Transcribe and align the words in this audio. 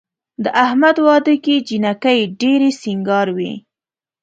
د 0.43 0.45
احمد 0.63 0.97
واده 1.05 1.35
کې 1.43 1.55
جینکۍ 1.67 2.19
ډېرې 2.41 2.69
سینګار 2.81 3.27
وې. 3.37 3.53